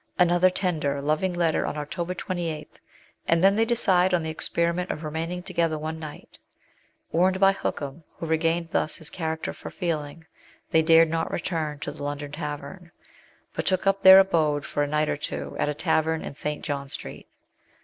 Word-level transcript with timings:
Another 0.17 0.49
tender, 0.49 0.99
loving 0.99 1.31
letter 1.31 1.63
on 1.63 1.77
October 1.77 2.15
28, 2.15 2.79
and 3.27 3.43
then 3.43 3.55
they 3.55 3.65
decide 3.65 4.15
on 4.15 4.23
the 4.23 4.31
experiment 4.31 4.89
of 4.89 5.03
remaining 5.03 5.43
together 5.43 5.77
one 5.77 5.99
night. 5.99 6.39
Warned 7.11 7.39
by 7.39 7.51
Hookham, 7.53 8.03
who 8.17 8.25
regained 8.25 8.71
thus 8.71 8.95
his 8.95 9.11
character 9.11 9.53
for 9.53 9.69
feeling, 9.69 10.25
they 10.71 10.81
dared 10.81 11.11
not 11.11 11.29
return 11.29 11.77
to 11.81 11.91
the 11.91 12.01
LIFE 12.01 12.17
IN 12.17 12.23
ENGLAND. 12.23 12.33
83 12.33 12.43
London 12.43 12.59
Tavern, 12.81 12.91
but 13.53 13.65
took 13.67 13.85
up 13.85 14.01
their 14.01 14.17
abode 14.17 14.65
for 14.65 14.81
a 14.81 14.87
night 14.87 15.07
or 15.07 15.17
two 15.17 15.55
at 15.59 15.69
a 15.69 15.75
tavern 15.75 16.23
in 16.23 16.33
St. 16.33 16.65
John 16.65 16.89
Street. 16.89 17.27